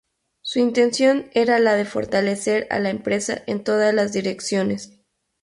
Su 0.41 0.57
intención 0.57 1.29
era 1.35 1.59
la 1.59 1.75
de 1.75 1.85
fortalecer 1.85 2.65
a 2.71 2.79
la 2.79 2.89
empresa 2.89 3.43
en 3.45 3.63
todas 3.63 3.93
las 3.93 4.11
direcciones. 4.11 4.99